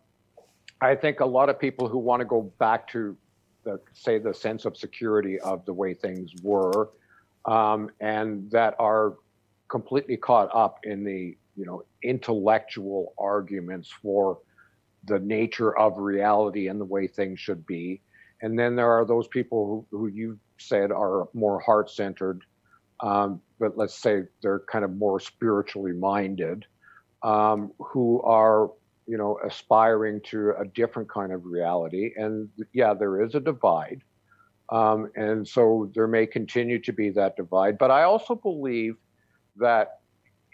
[0.82, 3.16] I think a lot of people who want to go back to
[3.64, 6.90] the say the sense of security of the way things were,
[7.46, 9.14] um, and that are
[9.70, 14.40] completely caught up in the you know intellectual arguments for
[15.06, 18.02] the nature of reality and the way things should be.
[18.42, 22.42] And then there are those people who, who you said are more heart centered,
[23.00, 26.66] um, but let's say they're kind of more spiritually minded,
[27.24, 28.70] um, who are
[29.08, 32.12] you know, aspiring to a different kind of reality.
[32.16, 34.02] And yeah, there is a divide.
[34.70, 37.78] Um, and so there may continue to be that divide.
[37.78, 38.96] But I also believe
[39.58, 40.00] that,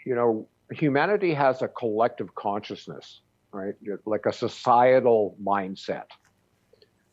[0.04, 3.20] you know, humanity has a collective consciousness,
[3.52, 3.74] right?
[4.04, 6.06] Like a societal mindset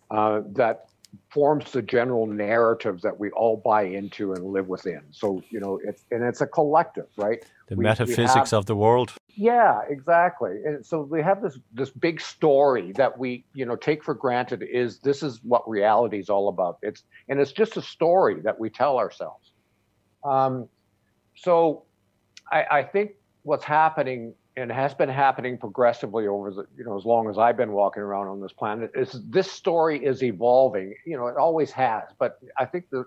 [0.09, 0.89] uh, that
[1.29, 5.01] forms the general narrative that we all buy into and live within.
[5.11, 7.43] So, you know, it's, and it's a collective, right?
[7.67, 9.13] The we, metaphysics we have, of the world.
[9.35, 10.61] Yeah, exactly.
[10.65, 14.63] And so we have this this big story that we, you know, take for granted
[14.63, 16.79] is this is what reality is all about.
[16.81, 19.51] It's and it's just a story that we tell ourselves.
[20.23, 20.67] Um,
[21.35, 21.83] so
[22.51, 23.11] I, I think
[23.43, 27.55] what's happening and has been happening progressively over the you know as long as I've
[27.55, 30.95] been walking around on this planet is this story is evolving.
[31.05, 33.05] You know, it always has, but I think the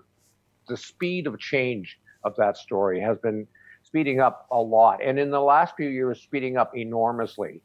[0.67, 3.45] the speed of change of that story has been
[3.83, 7.61] speeding up a lot, and in the last few years, speeding up enormously.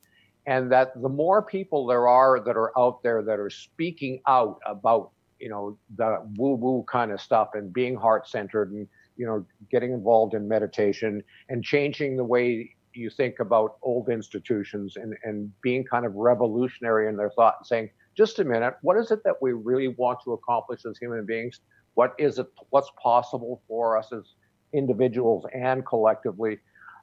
[0.48, 4.60] And that the more people there are that are out there that are speaking out
[4.64, 9.92] about, you know, the woo-woo kind of stuff and being heart-centered and you know getting
[9.92, 15.84] involved in meditation and changing the way you think about old institutions and, and being
[15.84, 19.34] kind of revolutionary in their thought and saying, just a minute, what is it that
[19.40, 21.60] we really want to accomplish as human beings?
[21.94, 22.46] What is it?
[22.70, 24.34] What's possible for us as
[24.72, 26.58] individuals and collectively?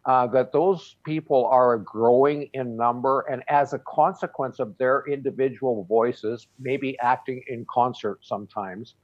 [0.06, 5.86] Uh, that those people are growing in number, and as a consequence of their individual
[5.86, 8.96] voices, maybe acting in concert sometimes,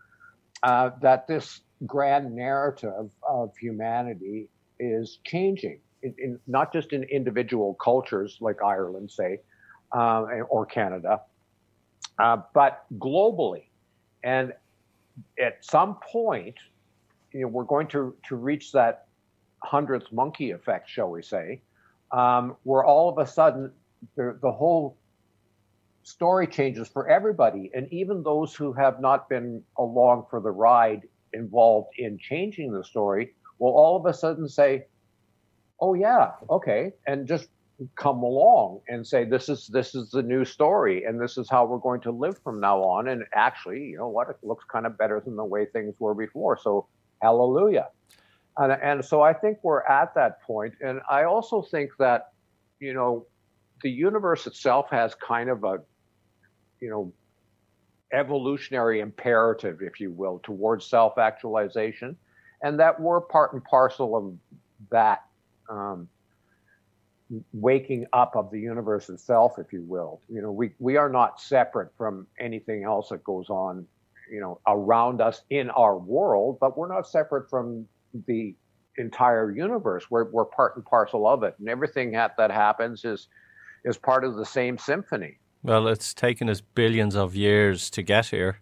[0.64, 7.76] uh, that this grand narrative of humanity is changing in, in, not just in individual
[7.76, 9.40] cultures like Ireland, say,
[9.92, 11.22] uh, or Canada,
[12.20, 13.64] uh, but globally.
[14.24, 14.54] And
[15.40, 16.56] at some point,
[17.32, 19.08] you know, we're going to, to reach that
[19.64, 21.62] hundredth monkey effect, shall we say,
[22.12, 23.72] um, where all of a sudden
[24.16, 24.98] the, the whole
[26.04, 27.70] story changes for everybody.
[27.74, 32.84] And even those who have not been along for the ride involved in changing the
[32.84, 34.86] story will all of a sudden say,
[35.82, 37.48] oh yeah, okay, and just
[37.96, 41.66] come along and say this is this is the new story and this is how
[41.66, 43.08] we're going to live from now on.
[43.08, 44.30] And actually you know what?
[44.30, 46.58] It looks kind of better than the way things were before.
[46.62, 46.88] So
[47.22, 47.88] hallelujah.
[48.58, 50.74] And, and so i think we're at that point.
[50.82, 52.34] And i also think that
[52.80, 53.26] you know
[53.82, 55.78] the universe itself has kind of a
[56.82, 57.14] you know
[58.12, 62.18] evolutionary imperative if you will towards self-actualization.
[62.62, 64.34] And that we're part and parcel of
[64.92, 65.24] that
[65.70, 66.08] um,
[67.54, 70.22] waking up of the universe itself, if you will.
[70.30, 73.86] You know, we, we are not separate from anything else that goes on,
[74.32, 77.86] you know, around us in our world, but we're not separate from
[78.26, 78.56] the
[78.98, 80.10] entire universe.
[80.10, 81.56] We're, we're part and parcel of it.
[81.60, 83.28] And everything that, that happens is,
[83.86, 85.38] is part of the same symphony.
[85.62, 88.60] Well, it's taken us billions of years to get here.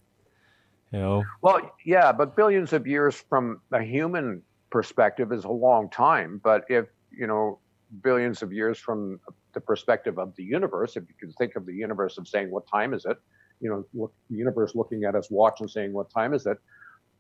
[0.92, 1.24] You know.
[1.42, 6.40] Well, yeah, but billions of years from a human perspective is a long time.
[6.44, 7.60] But if you know,
[8.04, 9.20] billions of years from
[9.54, 12.68] the perspective of the universe, if you can think of the universe of saying, what
[12.68, 13.18] time is it?
[13.60, 16.58] You know, look, the universe looking at us watch and saying, what time is it?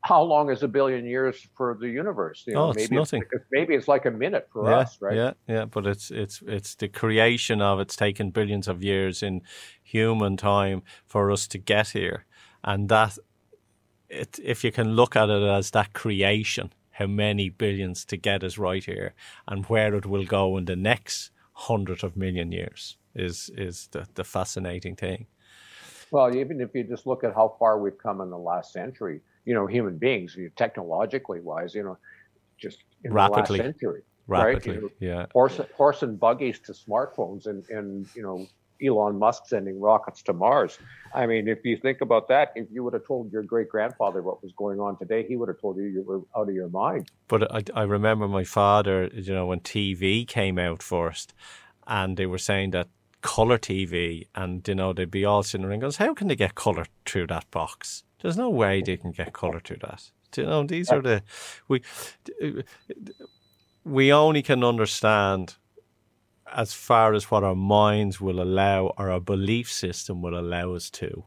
[0.04, 2.44] How long is a billion years for the universe?
[2.46, 3.24] You know, oh, it's maybe nothing.
[3.32, 5.16] It's, maybe it's like a minute for yeah, us, right?
[5.16, 9.42] Yeah, yeah, but it's it's it's the creation of it's taken billions of years in
[9.84, 12.26] human time for us to get here,
[12.64, 13.18] and that
[14.08, 18.44] it, if you can look at it as that creation, how many billions to get
[18.44, 19.14] us right here
[19.48, 24.08] and where it will go in the next hundred of million years is is the,
[24.16, 25.28] the fascinating thing.
[26.10, 29.22] Well, even if you just look at how far we've come in the last century,
[29.46, 31.98] you know, human beings, technologically wise, you know,
[32.58, 34.82] just in rapidly, the last century, rapidly, right?
[34.82, 35.26] You know, yeah.
[35.34, 38.48] Horse, horse and buggies to smartphones, and and you know,
[38.86, 40.78] Elon Musk sending rockets to Mars.
[41.14, 44.22] I mean, if you think about that, if you would have told your great grandfather
[44.22, 46.70] what was going on today, he would have told you you were out of your
[46.70, 47.10] mind.
[47.28, 51.34] But I, I remember my father, you know, when TV came out first,
[51.86, 52.90] and they were saying that
[53.22, 56.56] color TV, and you know, they'd be all sitting around goes, how can they get
[56.56, 58.04] color through that box?
[58.22, 60.12] There's no way they can get color through that.
[60.36, 61.24] You know, these are the
[61.68, 61.82] we
[62.44, 62.62] uh,
[63.84, 65.56] we only can understand
[66.56, 70.90] as far as what our minds will allow or our belief system will allow us
[70.92, 71.26] to.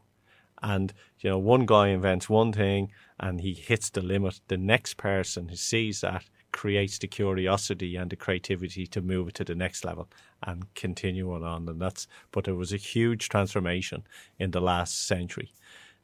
[0.63, 4.41] And, you know, one guy invents one thing and he hits the limit.
[4.47, 9.33] The next person who sees that creates the curiosity and the creativity to move it
[9.35, 10.09] to the next level
[10.43, 11.67] and continue on.
[11.67, 14.03] And that's, but there was a huge transformation
[14.37, 15.51] in the last century.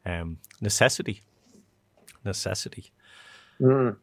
[0.06, 1.22] Um, necessity.
[2.24, 2.92] Necessity.
[3.62, 3.98] Mm.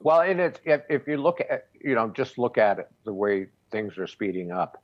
[0.00, 3.12] Well, and it, if, if you look at, you know, just look at it the
[3.12, 4.82] way things are speeding up,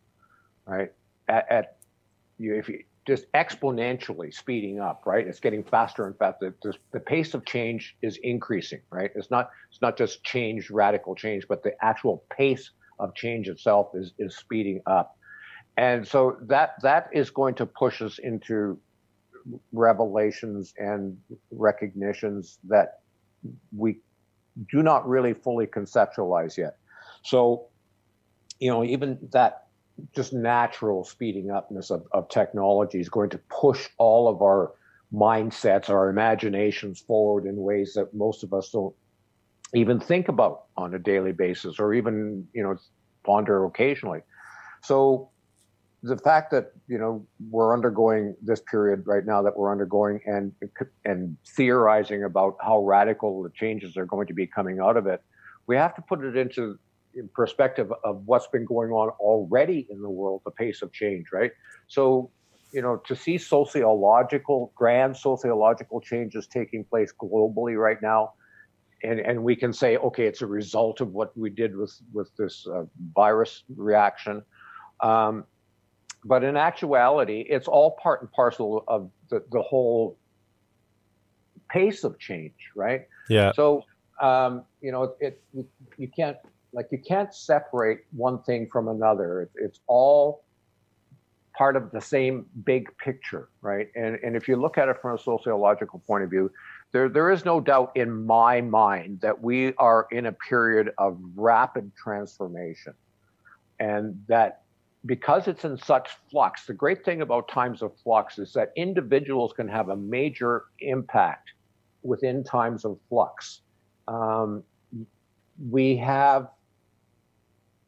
[0.67, 0.93] right?
[1.29, 1.77] At, at
[2.39, 5.27] you, if you just exponentially speeding up, right?
[5.27, 6.55] It's getting faster and faster.
[6.63, 9.11] The, the, pace of change is increasing, right?
[9.15, 13.89] It's not it's not just change, radical change, but the actual pace of change itself
[13.95, 15.17] is is speeding up,
[15.77, 18.79] and so that that is going to push us into
[19.73, 21.17] revelations and
[21.51, 23.01] recognitions that
[23.75, 23.99] we
[24.71, 26.77] do not really fully conceptualize yet.
[27.23, 27.67] So
[28.61, 29.65] you know, even that
[30.15, 34.73] just natural speeding upness of, of technology is going to push all of our
[35.13, 38.95] mindsets, our imaginations forward in ways that most of us don't
[39.75, 42.77] even think about on a daily basis or even, you know,
[43.25, 44.21] ponder occasionally.
[44.83, 45.30] So
[46.03, 50.53] the fact that, you know, we're undergoing this period right now that we're undergoing and
[51.05, 55.23] and theorizing about how radical the changes are going to be coming out of it,
[55.67, 56.79] we have to put it into
[57.35, 61.51] perspective of what's been going on already in the world, the pace of change, right?
[61.89, 62.31] So,
[62.73, 68.35] you know, to see sociological, grand sociological changes taking place globally right now,
[69.03, 72.31] and, and we can say, okay, it's a result of what we did with, with
[72.37, 72.85] this uh,
[73.15, 74.43] virus reaction.
[75.03, 75.45] Um,
[76.25, 80.19] but in actuality, it's all part and parcel of the, the whole
[81.71, 83.07] pace of change, right?
[83.29, 83.53] Yeah.
[83.53, 83.85] So,
[84.21, 85.67] um, you know, it, it,
[85.97, 86.37] you can't
[86.73, 89.43] like you can't separate one thing from another.
[89.43, 90.45] It, it's all
[91.57, 93.89] part of the same big picture, right?
[93.95, 96.51] And and if you look at it from a sociological point of view,
[96.93, 101.19] there there is no doubt in my mind that we are in a period of
[101.35, 102.95] rapid transformation,
[103.79, 104.63] and that
[105.07, 109.53] because it's in such flux, the great thing about times of flux is that individuals
[109.53, 111.51] can have a major impact
[112.03, 113.63] within times of flux.
[114.09, 114.63] Um,
[115.71, 116.49] we have,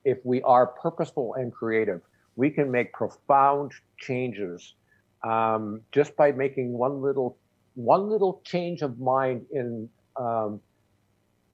[0.04, 2.00] if we are purposeful and creative,
[2.36, 4.74] we can make profound changes
[5.22, 7.38] um, just by making one little
[7.74, 10.60] one little change of mind in um,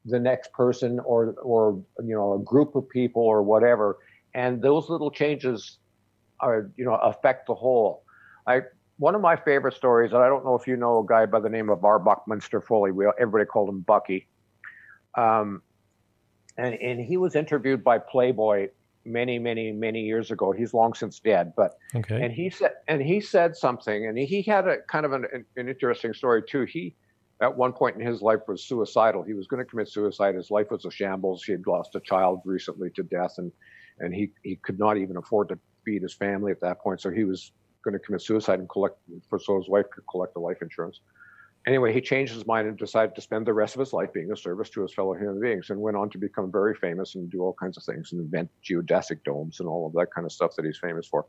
[0.05, 3.99] the next person or or you know a group of people or whatever
[4.35, 5.79] and those little changes
[6.41, 8.05] are you know affect the whole.
[8.47, 8.63] I
[8.99, 11.41] one of my favorite stories and i don't know if you know a guy by
[11.41, 11.99] the name of R.
[11.99, 12.93] Buckminster Fuller.
[12.93, 14.29] we everybody called him bucky.
[15.17, 15.63] Um,
[16.57, 18.69] and and he was interviewed by playboy
[19.05, 20.53] many many many years ago.
[20.53, 22.23] He's long since dead but okay.
[22.23, 25.27] and he said and he said something and he had a kind of an,
[25.57, 26.65] an interesting story too.
[26.65, 26.95] He
[27.41, 29.23] at one point in his life was suicidal.
[29.23, 30.35] He was going to commit suicide.
[30.35, 31.45] His life was a shambles.
[31.45, 33.53] He had lost a child recently to death and
[34.01, 37.11] and he he could not even afford to feed his family at that point so
[37.11, 38.97] he was going to commit suicide and collect
[39.29, 41.01] for so his wife could collect the life insurance
[41.69, 44.31] anyway, he changed his mind and decided to spend the rest of his life being
[44.31, 47.31] of service to his fellow human beings and went on to become very famous and
[47.31, 50.33] do all kinds of things and invent geodesic domes and all of that kind of
[50.33, 51.27] stuff that he's famous for.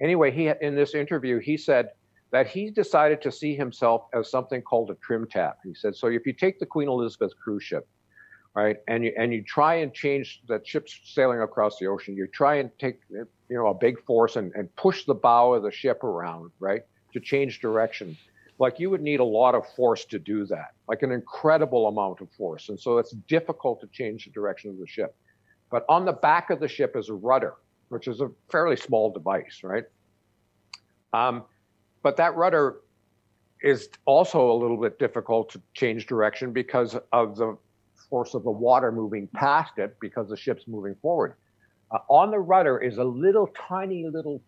[0.00, 1.90] Anyway, he in this interview, he said
[2.30, 5.54] that he decided to see himself as something called a trim tab.
[5.64, 7.88] He said, so if you take the Queen Elizabeth cruise ship,
[8.54, 12.26] right, and you and you try and change that ship's sailing across the ocean, you
[12.26, 15.70] try and take you know a big force and, and push the bow of the
[15.70, 16.82] ship around, right,
[17.12, 18.16] to change direction
[18.60, 22.20] like you would need a lot of force to do that, like an incredible amount
[22.20, 22.68] of force.
[22.68, 25.16] And so it's difficult to change the direction of the ship.
[25.70, 27.54] But on the back of the ship is a rudder,
[27.88, 29.84] which is a fairly small device, right?
[31.14, 31.44] Um,
[32.02, 32.80] but that rudder
[33.62, 37.56] is also a little bit difficult to change direction because of the
[38.10, 41.34] force of the water moving past it because the ship's moving forward.
[41.90, 44.42] Uh, on the rudder is a little tiny little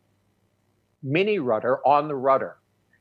[1.02, 2.56] mini rudder on the rudder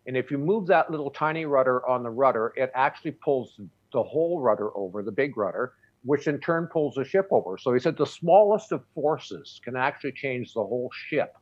[0.07, 3.59] and if you move that little tiny rudder on the rudder, it actually pulls
[3.93, 7.57] the whole rudder over, the big rudder, which in turn pulls the ship over.
[7.57, 11.35] So he said the smallest of forces can actually change the whole ship,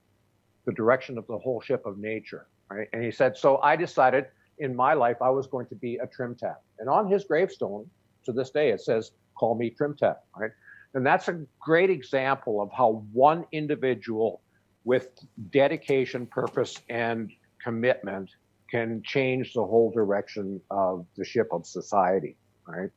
[0.65, 2.47] the direction of the whole ship of nature.
[2.69, 2.87] Right.
[2.93, 4.25] And he said, so I decided
[4.59, 6.57] in my life I was going to be a trim tab.
[6.79, 7.89] And on his gravestone
[8.29, 10.17] to this day, it says, call me trim tab.
[10.37, 10.51] Right.
[10.93, 14.41] And that's a great example of how one individual
[14.85, 15.09] with
[15.51, 17.31] dedication, purpose, and
[17.63, 18.29] commitment
[18.71, 22.89] can change the whole direction of the ship of society, right?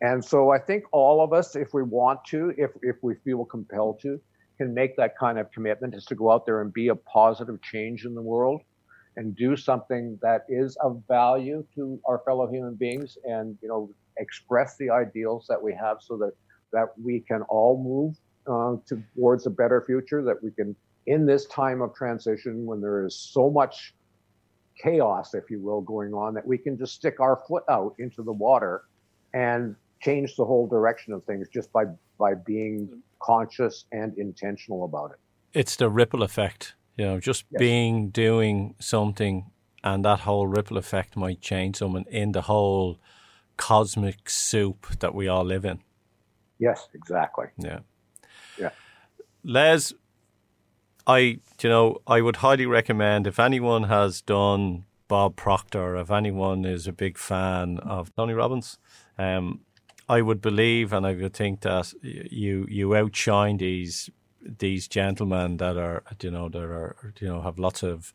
[0.00, 3.44] And so I think all of us, if we want to, if, if we feel
[3.44, 4.20] compelled to,
[4.58, 7.60] can make that kind of commitment is to go out there and be a positive
[7.62, 8.60] change in the world
[9.16, 13.90] and do something that is of value to our fellow human beings and, you know,
[14.18, 16.32] express the ideals that we have so that,
[16.72, 18.76] that we can all move uh,
[19.14, 20.74] towards a better future, that we can,
[21.06, 23.94] in this time of transition when there is so much
[24.80, 28.22] chaos, if you will, going on, that we can just stick our foot out into
[28.22, 28.84] the water
[29.34, 31.84] and change the whole direction of things just by
[32.18, 35.18] by being conscious and intentional about it.
[35.52, 37.58] It's the ripple effect, you know, just yes.
[37.58, 39.50] being doing something
[39.86, 42.98] and that whole ripple effect might change someone in the whole
[43.56, 45.80] cosmic soup that we all live in.
[46.58, 47.46] Yes, exactly.
[47.58, 47.80] Yeah.
[48.58, 48.70] Yeah.
[49.44, 49.92] Les,
[51.06, 51.18] I,
[51.60, 56.86] you know, I would highly recommend if anyone has done Bob Proctor, if anyone is
[56.86, 58.78] a big fan of Tony Robbins,
[59.18, 59.60] um,
[60.08, 64.08] I would believe and I would think that you you outshine these
[64.58, 68.12] these gentlemen that are you know that are you know have lots of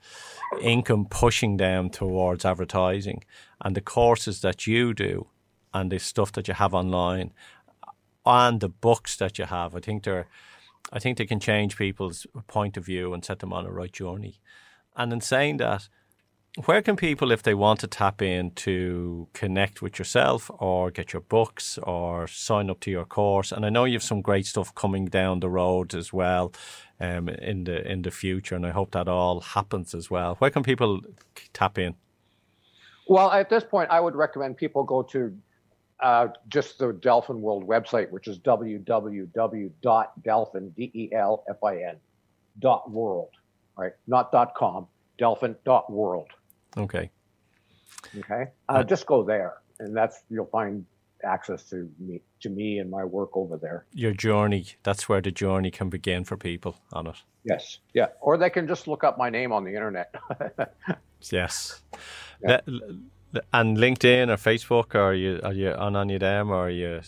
[0.62, 3.24] income pushing them towards advertising
[3.64, 5.28] and the courses that you do
[5.74, 7.32] and the stuff that you have online
[8.26, 9.76] and the books that you have.
[9.76, 10.28] I think they're
[10.92, 13.92] I think they can change people's point of view and set them on a right
[13.92, 14.40] journey.
[14.96, 15.88] And in saying that,
[16.66, 21.14] where can people, if they want to tap in to connect with yourself or get
[21.14, 23.54] your books or sign up to your course?
[23.54, 26.52] And I know you have some great stuff coming down the road as well
[27.00, 30.36] um, in the in the future, and I hope that all happens as well.
[30.36, 31.00] Where can people
[31.54, 31.96] tap in?
[33.08, 35.34] Well, at this point, I would recommend people go to
[36.02, 39.72] uh, just the Delfin World website, which is www.delfin,
[40.76, 41.96] D-E-L-F-I-N,
[42.60, 43.30] dot world,
[43.78, 43.94] right?
[44.08, 44.88] Not dot com,
[45.20, 46.28] delfin dot world.
[46.78, 47.10] Okay.
[48.18, 48.48] Okay.
[48.70, 50.86] Uh, uh, just go there, and that's you'll find
[51.24, 53.86] access to me to me and my work over there.
[53.94, 54.66] Your journey.
[54.84, 57.16] That's where the journey can begin for people on it.
[57.44, 57.80] Yes.
[57.94, 58.08] Yeah.
[58.20, 60.14] Or they can just look up my name on the internet.
[61.32, 61.82] yes.
[62.44, 62.62] Yeah.
[63.54, 66.70] and LinkedIn or Facebook, or are you are you on any of them, or are
[66.70, 67.02] you?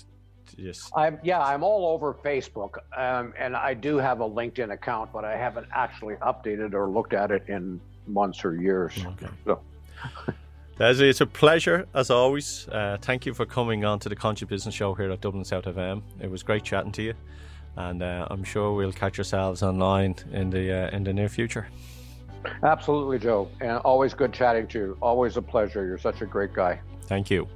[0.55, 0.91] Just...
[0.95, 5.25] I'm yeah, I'm all over Facebook, um, and I do have a LinkedIn account, but
[5.25, 8.93] I haven't actually updated or looked at it in months or years.
[9.05, 9.27] Okay.
[9.45, 9.59] So.
[10.79, 12.67] Leslie, it's a pleasure as always.
[12.67, 15.65] Uh, thank you for coming on to the Conscious Business Show here at Dublin South
[15.65, 16.01] FM.
[16.19, 17.13] It was great chatting to you,
[17.77, 21.67] and uh, I'm sure we'll catch ourselves online in the uh, in the near future.
[22.63, 24.97] Absolutely, Joe, and always good chatting to you.
[25.01, 25.85] Always a pleasure.
[25.85, 26.81] You're such a great guy.
[27.03, 27.47] Thank you.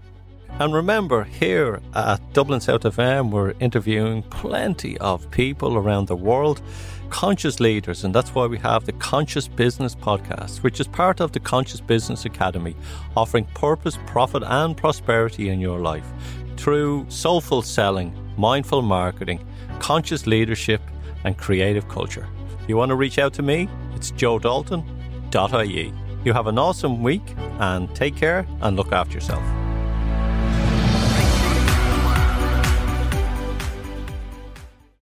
[0.60, 6.62] And remember, here at Dublin South FM, we're interviewing plenty of people around the world
[7.10, 11.32] conscious leaders, and that's why we have the Conscious Business Podcast, which is part of
[11.32, 12.76] the Conscious Business Academy,
[13.16, 16.08] offering purpose, profit, and prosperity in your life
[16.58, 19.46] through soulful selling, mindful marketing,
[19.80, 20.82] conscious leadership,
[21.24, 22.28] and creative culture.
[22.62, 25.94] If you want to reach out to me, it's joedalton.ie.
[26.24, 29.67] You have an awesome week and take care and look after yourself.